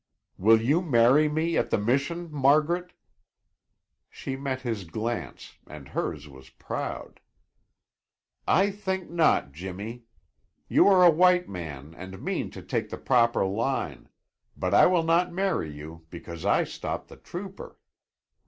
"Will 0.39 0.59
you 0.59 0.81
marry 0.81 1.29
me 1.29 1.57
at 1.57 1.69
the 1.69 1.77
Mission, 1.77 2.31
Margaret?" 2.31 2.93
She 4.09 4.35
met 4.35 4.61
his 4.61 4.83
glance 4.83 5.59
and 5.67 5.89
hers 5.89 6.27
was 6.27 6.49
proud. 6.49 7.19
"I 8.47 8.71
think 8.71 9.11
not, 9.11 9.51
Jimmy. 9.51 10.05
You 10.67 10.87
are 10.87 11.03
a 11.05 11.11
white 11.11 11.47
man 11.47 11.93
and 11.93 12.19
mean 12.19 12.49
to 12.49 12.63
take 12.63 12.89
the 12.89 12.97
proper 12.97 13.45
line. 13.45 14.09
But 14.57 14.73
I 14.73 14.87
will 14.87 15.03
not 15.03 15.31
marry 15.31 15.69
you 15.69 16.07
because 16.09 16.45
I 16.47 16.63
stopped 16.63 17.07
the 17.07 17.17
trooper." 17.17 17.77